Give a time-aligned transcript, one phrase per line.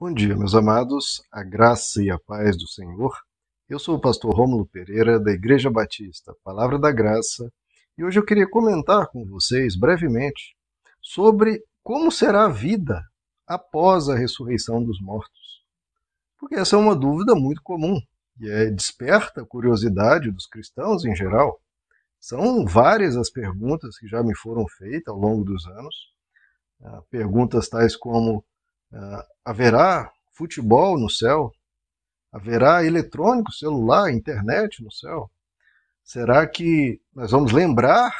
[0.00, 3.12] Bom dia, meus amados, a graça e a paz do Senhor.
[3.68, 7.52] Eu sou o pastor Rômulo Pereira, da Igreja Batista, Palavra da Graça,
[7.98, 10.54] e hoje eu queria comentar com vocês brevemente
[11.02, 13.02] sobre como será a vida
[13.44, 15.64] após a ressurreição dos mortos.
[16.38, 18.00] Porque essa é uma dúvida muito comum
[18.38, 21.60] e é, desperta a curiosidade dos cristãos em geral.
[22.20, 25.96] São várias as perguntas que já me foram feitas ao longo dos anos.
[26.84, 28.44] Ah, perguntas tais como
[28.92, 31.52] Uh, haverá futebol no céu?
[32.32, 35.30] Haverá eletrônico, celular, internet no céu?
[36.04, 38.12] Será que nós vamos lembrar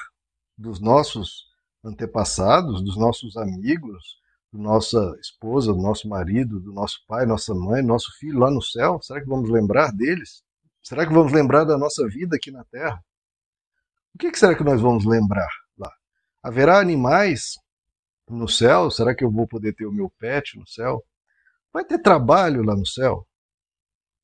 [0.56, 1.46] dos nossos
[1.84, 4.18] antepassados, dos nossos amigos,
[4.52, 8.62] da nossa esposa, do nosso marido, do nosso pai, nossa mãe, nosso filho lá no
[8.62, 9.00] céu?
[9.02, 10.42] Será que vamos lembrar deles?
[10.82, 13.02] Será que vamos lembrar da nossa vida aqui na terra?
[14.14, 15.48] O que, será que nós vamos lembrar
[15.78, 15.92] lá?
[16.42, 17.54] Haverá animais
[18.28, 18.90] no céu?
[18.90, 21.04] Será que eu vou poder ter o meu pet no céu?
[21.72, 23.26] Vai ter trabalho lá no céu?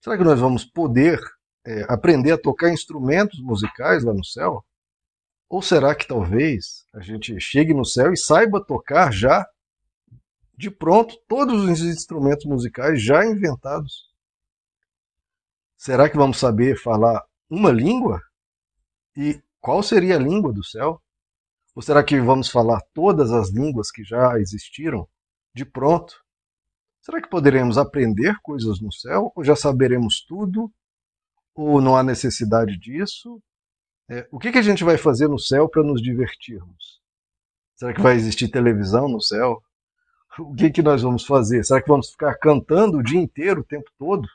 [0.01, 1.19] Será que nós vamos poder
[1.67, 4.65] é, aprender a tocar instrumentos musicais lá no céu?
[5.49, 9.47] Ou será que talvez a gente chegue no céu e saiba tocar já
[10.57, 14.11] de pronto todos os instrumentos musicais já inventados?
[15.77, 18.21] Será que vamos saber falar uma língua?
[19.17, 21.01] E qual seria a língua do céu?
[21.75, 25.09] Ou será que vamos falar todas as línguas que já existiram
[25.55, 26.15] de pronto?
[27.03, 29.33] Será que poderemos aprender coisas no céu?
[29.35, 30.73] Ou já saberemos tudo?
[31.55, 33.43] Ou não há necessidade disso?
[34.09, 37.01] É, o que, que a gente vai fazer no céu para nos divertirmos?
[37.75, 39.61] Será que vai existir televisão no céu?
[40.39, 41.65] O que, que nós vamos fazer?
[41.65, 44.29] Será que vamos ficar cantando o dia inteiro, o tempo todo?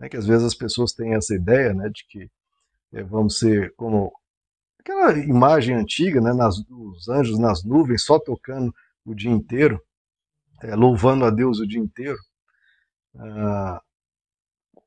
[0.00, 2.30] É que às vezes as pessoas têm essa ideia né, de que
[2.92, 4.12] é, vamos ser como
[4.84, 8.72] aquela imagem antiga, né, nas, os anjos nas nuvens, só tocando
[9.04, 9.82] o dia inteiro,
[10.62, 12.18] é, louvando a Deus o dia inteiro.
[13.16, 13.80] Ah,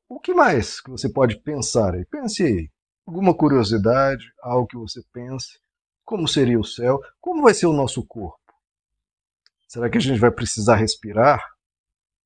[0.08, 2.04] o que mais que você pode pensar aí?
[2.06, 2.70] Pense aí.
[3.06, 5.58] Alguma curiosidade, algo que você pense?
[6.04, 7.00] Como seria o céu?
[7.20, 8.38] Como vai ser o nosso corpo?
[9.66, 11.42] Será que a gente vai precisar respirar?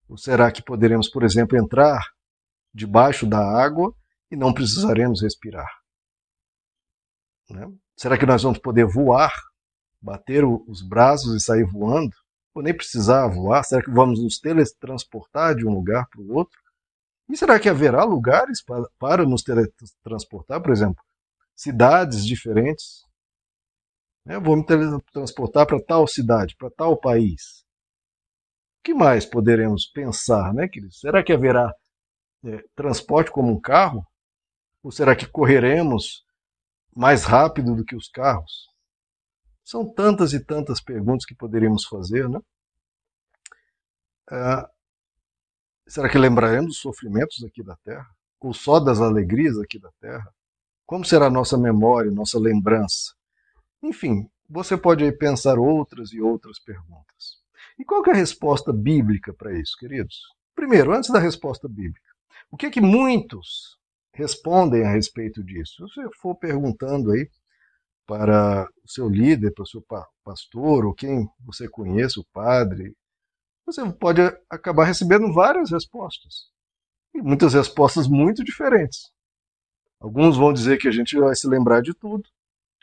[0.08, 2.04] Ou será que poderemos, por exemplo, entrar
[2.74, 3.94] debaixo da água
[4.30, 5.81] e não precisaremos respirar?
[7.52, 7.70] Né?
[7.96, 9.32] Será que nós vamos poder voar,
[10.00, 12.16] bater os braços e sair voando?
[12.54, 13.62] Ou nem precisar voar?
[13.64, 16.58] Será que vamos nos teletransportar de um lugar para o outro?
[17.28, 21.02] E será que haverá lugares para, para nos teletransportar, por exemplo,
[21.54, 23.06] cidades diferentes?
[24.26, 27.64] Eu vou me teletransportar para tal cidade, para tal país.
[28.80, 31.00] O que mais poderemos pensar, né, queridos?
[31.00, 31.72] Será que haverá
[32.44, 34.06] é, transporte como um carro?
[34.82, 36.24] Ou será que correremos
[36.94, 38.68] mais rápido do que os carros?
[39.64, 42.40] São tantas e tantas perguntas que poderíamos fazer, né?
[44.30, 44.68] Ah,
[45.86, 48.08] será que lembraremos dos sofrimentos aqui da Terra?
[48.40, 50.32] Ou só das alegrias aqui da Terra?
[50.86, 53.14] Como será a nossa memória, nossa lembrança?
[53.82, 57.40] Enfim, você pode aí pensar outras e outras perguntas.
[57.78, 60.20] E qual é a resposta bíblica para isso, queridos?
[60.54, 62.12] Primeiro, antes da resposta bíblica,
[62.50, 63.78] o que é que muitos
[64.14, 65.88] respondem a respeito disso.
[65.88, 67.28] Se você for perguntando aí
[68.06, 69.82] para o seu líder, para o seu
[70.24, 72.94] pastor, ou quem você conhece, o padre,
[73.64, 74.20] você pode
[74.50, 76.50] acabar recebendo várias respostas.
[77.14, 79.10] E muitas respostas muito diferentes.
[80.00, 82.28] Alguns vão dizer que a gente vai se lembrar de tudo,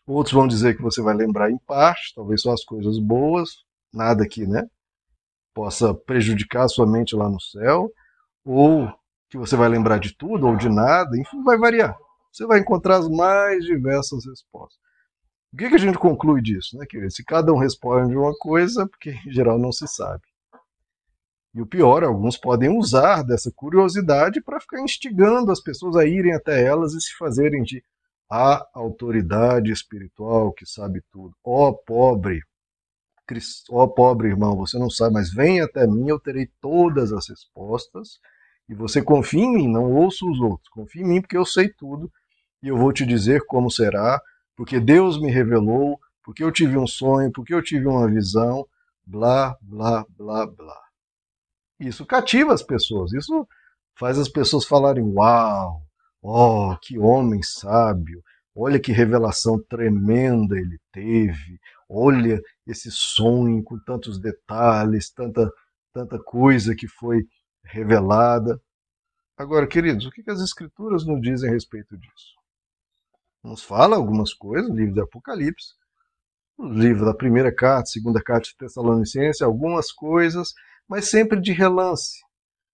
[0.08, 3.50] outros vão dizer que você vai lembrar em parte, talvez só as coisas boas,
[3.94, 4.64] nada que, né,
[5.54, 7.92] possa prejudicar a sua mente lá no céu,
[8.46, 8.90] ou
[9.30, 11.96] que você vai lembrar de tudo ou de nada, enfim, vai variar.
[12.32, 14.80] Você vai encontrar as mais diversas respostas.
[15.54, 16.78] O que, que a gente conclui disso?
[16.78, 17.12] Né, querido?
[17.12, 20.22] Se cada um responde uma coisa, porque em geral não se sabe.
[21.54, 26.34] E o pior, alguns podem usar dessa curiosidade para ficar instigando as pessoas a irem
[26.36, 27.84] até elas e se fazerem de
[28.30, 31.36] a autoridade espiritual que sabe tudo.
[31.44, 32.42] Ó oh, pobre,
[33.72, 37.28] ó oh, pobre irmão, você não sabe, mas vem até mim, eu terei todas as
[37.28, 38.20] respostas
[38.70, 40.70] e você confia em mim, não ouça os outros.
[40.70, 42.10] Confia em mim porque eu sei tudo
[42.62, 44.22] e eu vou te dizer como será,
[44.56, 48.64] porque Deus me revelou, porque eu tive um sonho, porque eu tive uma visão,
[49.04, 50.80] blá, blá, blá, blá.
[51.80, 53.48] Isso cativa as pessoas, isso
[53.98, 55.82] faz as pessoas falarem: Uau,
[56.22, 58.22] oh, que homem sábio,
[58.56, 65.50] olha que revelação tremenda ele teve, olha esse sonho com tantos detalhes, tanta,
[65.92, 67.26] tanta coisa que foi
[67.70, 68.62] revelada.
[69.38, 72.36] Agora, queridos, o que as Escrituras nos dizem a respeito disso?
[73.44, 75.76] Nos fala algumas coisas, no livro de Apocalipse,
[76.58, 80.54] no livro da primeira carta, segunda carta de Tessalonicense, algumas coisas,
[80.88, 82.20] mas sempre de relance.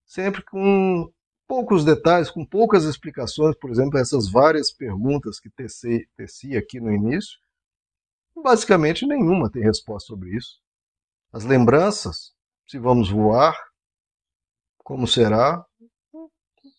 [0.05, 1.11] sempre com
[1.47, 6.91] poucos detalhes, com poucas explicações, por exemplo, essas várias perguntas que teci, teci aqui no
[6.91, 7.37] início,
[8.35, 10.59] basicamente nenhuma tem resposta sobre isso.
[11.33, 12.33] As lembranças,
[12.67, 13.55] se vamos voar,
[14.85, 15.65] como será,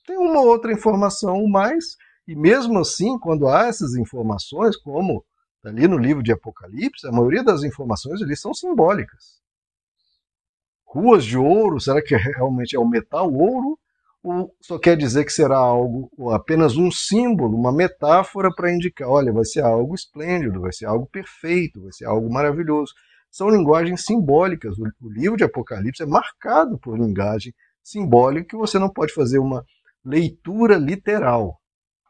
[0.07, 5.25] tem uma outra informação mais, e mesmo assim, quando há essas informações, como
[5.65, 9.41] ali no livro de Apocalipse, a maioria das informações ali são simbólicas.
[10.85, 13.77] Ruas de ouro, será que realmente é o metal ouro?
[14.23, 19.33] Ou só quer dizer que será algo, apenas um símbolo, uma metáfora para indicar, olha,
[19.33, 22.93] vai ser algo esplêndido, vai ser algo perfeito, vai ser algo maravilhoso.
[23.33, 24.77] São linguagens simbólicas.
[24.79, 27.53] O livro de Apocalipse é marcado por linguagem
[27.87, 29.65] simbólica que você não pode fazer uma
[30.05, 31.61] leitura literal.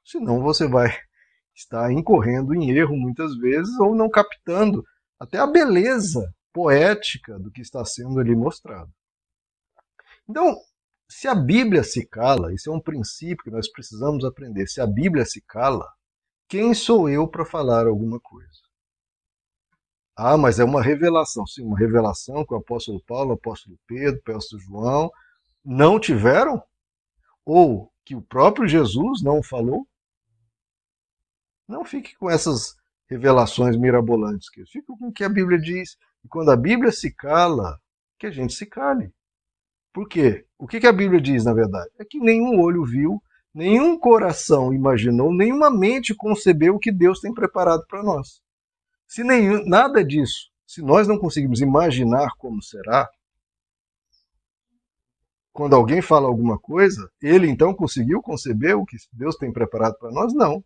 [0.02, 0.88] Senão você vai
[1.54, 4.82] estar incorrendo em erro muitas vezes ou não captando
[5.20, 8.90] até a beleza poética do que está sendo ali mostrado.
[10.28, 10.56] Então,
[11.08, 14.66] se a Bíblia se cala, isso é um princípio que nós precisamos aprender.
[14.66, 15.86] Se a Bíblia se cala,
[16.48, 18.48] quem sou eu para falar alguma coisa?
[20.16, 21.46] Ah, mas é uma revelação.
[21.46, 25.10] Sim, uma revelação que o apóstolo Paulo, o apóstolo Pedro, o apóstolo João
[25.66, 26.62] não tiveram?
[27.44, 29.86] Ou que o próprio Jesus não falou?
[31.66, 32.76] Não fique com essas
[33.08, 34.48] revelações mirabolantes.
[34.70, 35.96] Fique com o que a Bíblia diz.
[36.24, 37.80] E quando a Bíblia se cala,
[38.18, 39.12] que a gente se cale.
[39.92, 40.46] Por quê?
[40.58, 41.90] O que a Bíblia diz, na verdade?
[41.98, 43.20] É que nenhum olho viu,
[43.52, 48.40] nenhum coração imaginou, nenhuma mente concebeu o que Deus tem preparado para nós.
[49.06, 53.08] Se nenhum, nada disso, se nós não conseguimos imaginar como será,
[55.56, 60.10] quando alguém fala alguma coisa, ele então conseguiu conceber o que Deus tem preparado para
[60.10, 60.34] nós?
[60.34, 60.62] Não.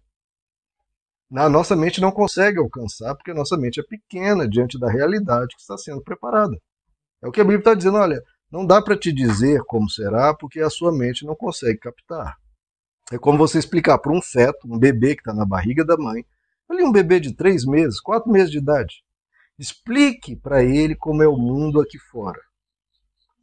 [1.32, 5.54] A nossa mente não consegue alcançar, porque a nossa mente é pequena diante da realidade
[5.54, 6.60] que está sendo preparada.
[7.22, 8.20] É o que a Bíblia está dizendo, olha,
[8.50, 12.36] não dá para te dizer como será, porque a sua mente não consegue captar.
[13.12, 16.26] É como você explicar para um feto, um bebê que está na barriga da mãe,
[16.68, 19.04] ali um bebê de três meses, quatro meses de idade,
[19.56, 22.40] explique para ele como é o mundo aqui fora.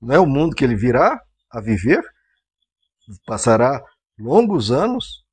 [0.01, 2.03] Não é o mundo que ele virá a viver?
[3.25, 3.83] Passará
[4.17, 5.25] longos anos?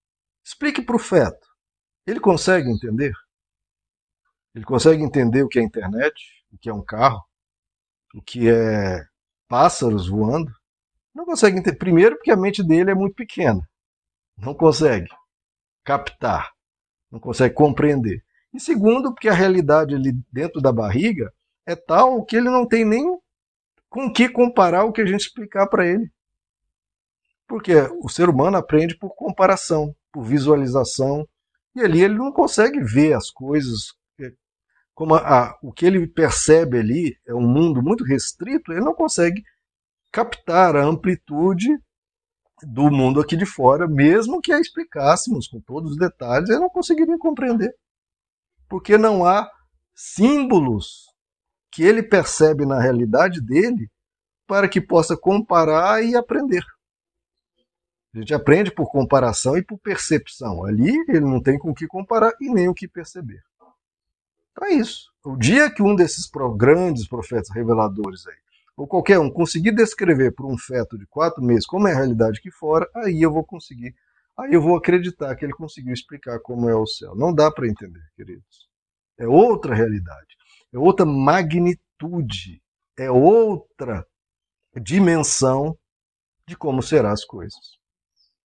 [0.44, 1.46] Explique para o feto.
[2.06, 3.12] Ele consegue entender?
[4.54, 6.14] Ele consegue entender o que é internet,
[6.52, 7.22] o que é um carro,
[8.14, 9.04] o que é
[9.48, 10.52] pássaros voando?
[11.14, 11.76] Não consegue entender.
[11.76, 13.60] Primeiro, porque a mente dele é muito pequena.
[14.36, 15.08] Não consegue
[15.84, 16.52] captar,
[17.10, 18.24] não consegue compreender.
[18.52, 21.32] E segundo, porque a realidade ali dentro da barriga
[21.66, 23.13] é tal que ele não tem nem
[23.94, 26.10] com que comparar o que a gente explicar para ele.
[27.46, 31.24] Porque o ser humano aprende por comparação, por visualização,
[31.76, 34.32] e ali ele não consegue ver as coisas é,
[34.94, 38.94] como a, a, o que ele percebe ali é um mundo muito restrito, ele não
[38.94, 39.40] consegue
[40.10, 41.68] captar a amplitude
[42.64, 46.68] do mundo aqui de fora, mesmo que a explicássemos com todos os detalhes, ele não
[46.68, 47.72] conseguiria compreender.
[48.68, 49.48] Porque não há
[49.94, 51.13] símbolos
[51.74, 53.90] que ele percebe na realidade dele
[54.46, 56.64] para que possa comparar e aprender.
[58.14, 60.64] A gente aprende por comparação e por percepção.
[60.64, 63.42] Ali ele não tem com o que comparar e nem o que perceber.
[64.52, 65.10] Então é isso.
[65.24, 68.36] O dia que um desses grandes profetas reveladores aí,
[68.76, 72.38] ou qualquer um, conseguir descrever para um feto de quatro meses como é a realidade
[72.38, 73.96] aqui fora, aí eu vou conseguir,
[74.38, 77.16] aí eu vou acreditar que ele conseguiu explicar como é o céu.
[77.16, 78.68] Não dá para entender, queridos.
[79.18, 80.36] É outra realidade,
[80.74, 82.60] é outra magnitude,
[82.98, 84.04] é outra
[84.82, 85.78] dimensão
[86.46, 87.78] de como serão as coisas.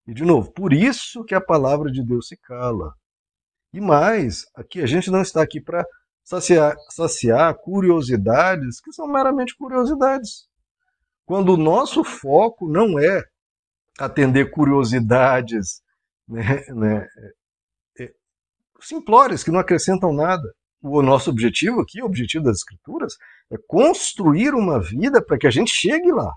[0.08, 2.94] E, de novo, por isso que a palavra de Deus se cala.
[3.74, 5.86] E mais, aqui a gente não está aqui para
[6.24, 10.48] saciar, saciar curiosidades que são meramente curiosidades.
[11.26, 13.24] Quando o nosso foco não é
[14.00, 15.82] atender curiosidades
[16.28, 17.08] né, né,
[17.98, 18.14] é, é,
[18.82, 20.48] simplórias que não acrescentam nada.
[20.82, 23.18] O nosso objetivo aqui, o objetivo das Escrituras,
[23.52, 26.34] é construir uma vida para que a gente chegue lá.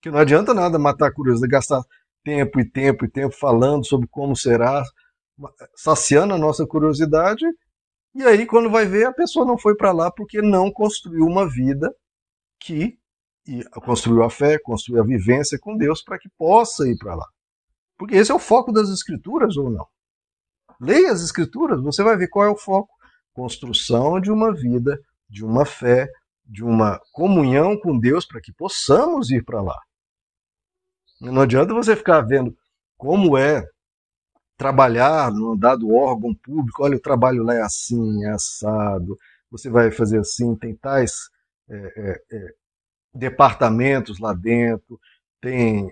[0.00, 1.82] Que não adianta nada matar a curiosidade, gastar
[2.24, 4.82] tempo e tempo e tempo falando sobre como será,
[5.74, 7.44] saciando a nossa curiosidade,
[8.14, 11.48] e aí quando vai ver a pessoa não foi para lá porque não construiu uma
[11.48, 11.92] vida
[12.60, 12.98] que
[13.84, 17.26] construiu a fé, construiu a vivência com Deus para que possa ir para lá.
[17.98, 19.86] Porque esse é o foco das escrituras ou não?
[20.80, 22.94] Leia as escrituras, você vai ver qual é o foco.
[23.32, 26.08] Construção de uma vida, de uma fé,
[26.44, 29.78] de uma comunhão com Deus para que possamos ir para lá.
[31.20, 32.56] Não adianta você ficar vendo
[32.96, 33.66] como é
[34.56, 36.84] trabalhar num dado órgão público.
[36.84, 39.16] Olha, o trabalho lá é assim, é assado.
[39.50, 41.12] Você vai fazer assim, tem tais
[41.68, 42.54] é, é, é,
[43.14, 44.98] departamentos lá dentro,
[45.40, 45.90] tem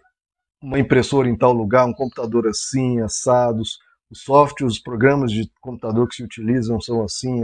[0.63, 3.79] uma impressora em tal lugar, um computador assim, assados,
[4.11, 7.43] os softwares, os programas de computador que se utilizam são assim.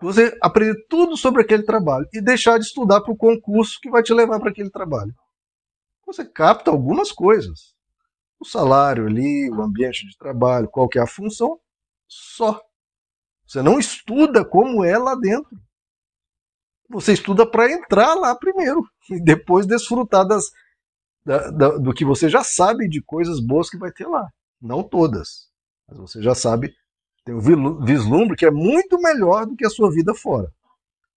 [0.00, 4.02] Você aprender tudo sobre aquele trabalho e deixar de estudar para o concurso que vai
[4.02, 5.14] te levar para aquele trabalho.
[6.06, 7.74] Você capta algumas coisas.
[8.40, 11.60] O salário ali, o ambiente de trabalho, qual que é a função,
[12.08, 12.60] só.
[13.46, 15.56] Você não estuda como é lá dentro.
[16.88, 20.50] Você estuda para entrar lá primeiro e depois desfrutar das,
[21.24, 24.28] da, da, do que você já sabe de coisas boas que vai ter lá.
[24.62, 25.48] Não todas,
[25.88, 26.72] mas você já sabe,
[27.24, 30.52] tem um vislumbre que é muito melhor do que a sua vida fora.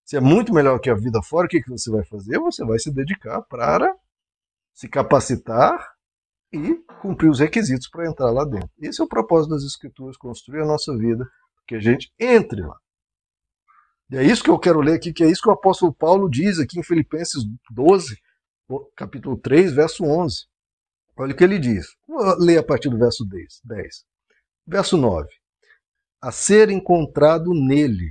[0.04, 2.38] Se é muito melhor que a vida fora, o que, que você vai fazer?
[2.40, 3.94] Você vai se dedicar para
[4.74, 5.94] se capacitar
[6.52, 8.70] e cumprir os requisitos para entrar lá dentro.
[8.78, 11.28] Esse é o propósito das Escrituras, construir a nossa vida,
[11.66, 12.76] que a gente entre lá.
[14.10, 16.28] E é isso que eu quero ler aqui, que é isso que o apóstolo Paulo
[16.28, 18.16] diz aqui em Filipenses 12,
[18.94, 20.46] capítulo 3, verso 11.
[21.18, 21.86] Olha o que ele diz.
[22.06, 23.60] Vou ler a partir do verso 10.
[23.64, 24.04] 10.
[24.66, 25.28] Verso 9.
[26.20, 28.10] A ser encontrado nele,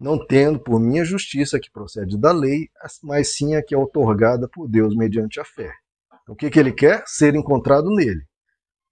[0.00, 2.68] não tendo por minha justiça que procede da lei,
[3.02, 5.72] mas sim a que é otorgada por Deus mediante a fé.
[6.22, 7.04] Então, o que, que ele quer?
[7.06, 8.22] Ser encontrado nele.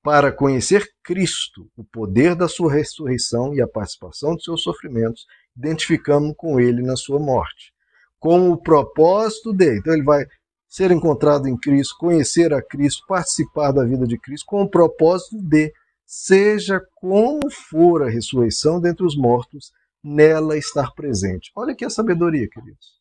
[0.03, 5.27] Para conhecer Cristo, o poder da sua ressurreição e a participação dos seus sofrimentos,
[5.57, 7.73] identificando com ele na sua morte.
[8.19, 9.79] Com o propósito dele.
[9.79, 10.27] Então, ele vai
[10.71, 15.37] ser encontrado em Cristo, conhecer a Cristo, participar da vida de Cristo, com o propósito
[15.43, 15.73] de,
[16.07, 19.73] seja como for a ressurreição dentre os mortos,
[20.03, 21.51] nela estar presente.
[21.57, 23.01] Olha aqui a sabedoria, queridos.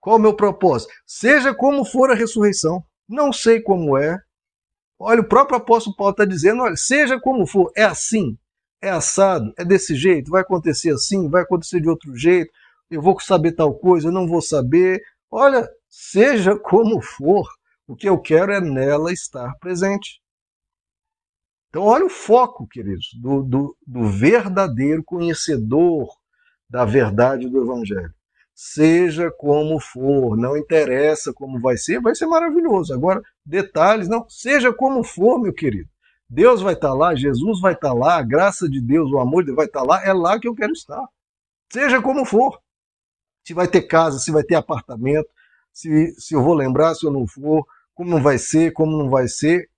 [0.00, 0.92] Qual o meu propósito?
[1.04, 2.80] Seja como for a ressurreição.
[3.08, 4.16] Não sei como é.
[5.00, 8.38] Olha, o próprio apóstolo Paulo está dizendo: olha, seja como for, é assim,
[8.80, 12.50] é assado, é desse jeito, vai acontecer assim, vai acontecer de outro jeito,
[12.88, 15.02] eu vou saber tal coisa, eu não vou saber.
[15.28, 17.48] Olha, Seja como for,
[17.86, 20.20] o que eu quero é nela estar presente.
[21.70, 26.06] Então, olha o foco, queridos, do, do, do verdadeiro conhecedor
[26.68, 28.12] da verdade do Evangelho.
[28.54, 32.92] Seja como for, não interessa como vai ser, vai ser maravilhoso.
[32.92, 35.88] Agora, detalhes, não, seja como for, meu querido.
[36.28, 39.46] Deus vai estar lá, Jesus vai estar lá, a graça de Deus, o amor de
[39.46, 41.08] Deus vai estar lá, é lá que eu quero estar.
[41.72, 42.60] Seja como for.
[43.46, 45.34] Se vai ter casa, se vai ter apartamento,
[45.76, 47.62] se, se eu vou lembrar, se eu não for,
[47.94, 49.68] como não vai ser, como não vai ser.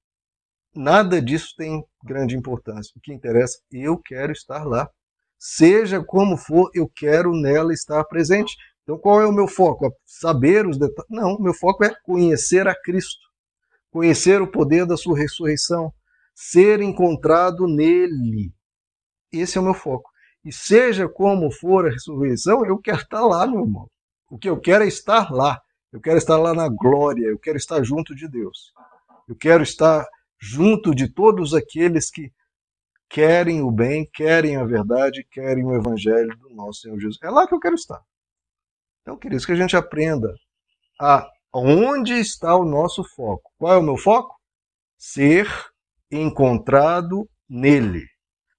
[0.72, 2.92] Nada disso tem grande importância.
[2.96, 4.88] O que interessa, eu quero estar lá.
[5.36, 8.56] Seja como for, eu quero nela estar presente.
[8.84, 9.92] Então, qual é o meu foco?
[10.06, 11.10] Saber os detalhes?
[11.10, 13.26] Não, meu foco é conhecer a Cristo,
[13.90, 15.92] conhecer o poder da sua ressurreição,
[16.32, 18.52] ser encontrado nele.
[19.32, 20.08] Esse é o meu foco.
[20.44, 23.90] E seja como for a ressurreição, eu quero estar lá, meu irmão.
[24.30, 25.60] O que eu quero é estar lá.
[25.92, 28.72] Eu quero estar lá na glória, eu quero estar junto de Deus.
[29.26, 30.06] Eu quero estar
[30.38, 32.32] junto de todos aqueles que
[33.08, 37.18] querem o bem, querem a verdade, querem o evangelho do nosso Senhor Jesus.
[37.22, 38.02] É lá que eu quero estar.
[39.00, 40.34] Então, queridos, que a gente aprenda
[41.00, 43.50] a onde está o nosso foco.
[43.56, 44.36] Qual é o meu foco?
[44.98, 45.48] Ser
[46.10, 48.06] encontrado nele.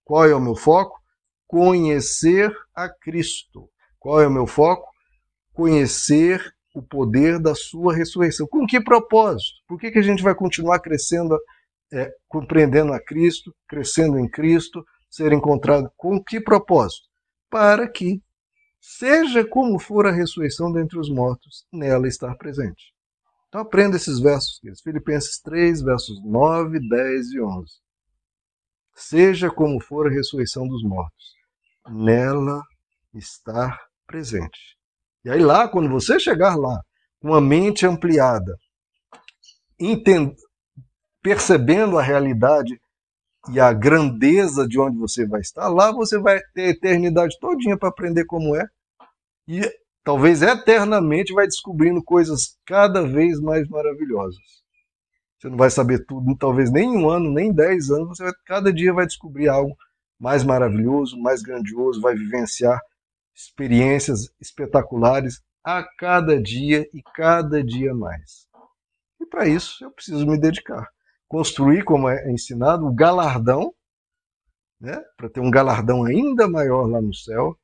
[0.03, 0.99] Qual é o meu foco?
[1.45, 3.69] Conhecer a Cristo.
[3.99, 4.89] Qual é o meu foco?
[5.53, 6.41] Conhecer
[6.79, 8.47] o poder da sua ressurreição.
[8.47, 9.59] Com que propósito?
[9.67, 11.37] Por que, que a gente vai continuar crescendo,
[11.91, 15.91] é, compreendendo a Cristo, crescendo em Cristo, ser encontrado?
[15.97, 17.07] Com que propósito?
[17.49, 18.21] Para que,
[18.79, 22.93] seja como for a ressurreição dentre os mortos, nela estar presente.
[23.49, 27.71] Então aprenda esses versos, Filipenses 3, versos 9, 10 e 11.
[28.95, 31.33] Seja como for a ressurreição dos mortos,
[31.89, 32.63] nela
[33.13, 34.78] estar presente.
[35.25, 36.81] E aí lá, quando você chegar lá,
[37.21, 38.57] com a mente ampliada,
[39.79, 40.35] entend...
[41.21, 42.79] percebendo a realidade
[43.51, 47.77] e a grandeza de onde você vai estar, lá você vai ter a eternidade todinha
[47.77, 48.65] para aprender como é.
[49.47, 49.61] E
[50.03, 54.39] talvez eternamente vai descobrindo coisas cada vez mais maravilhosas.
[55.37, 58.73] Você não vai saber tudo, talvez nem um ano, nem dez anos, você vai, cada
[58.73, 59.73] dia vai descobrir algo
[60.19, 62.79] mais maravilhoso, mais grandioso, vai vivenciar
[63.39, 68.47] experiências espetaculares a cada dia e cada dia mais.
[69.19, 70.87] E para isso eu preciso me dedicar.
[71.27, 73.73] Construir, como é ensinado, o galardão,
[74.79, 77.57] né, para ter um galardão ainda maior lá no céu,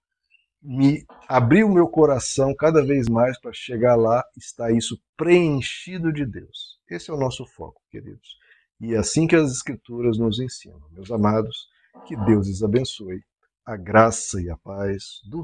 [0.61, 6.25] me abrir o meu coração cada vez mais para chegar lá, está isso preenchido de
[6.25, 6.79] Deus.
[6.89, 8.37] Esse é o nosso foco, queridos.
[8.79, 10.81] E é assim que as Escrituras nos ensinam.
[10.91, 11.67] Meus amados,
[12.05, 13.23] que Deus os abençoe.
[13.65, 15.41] A graça e a paz do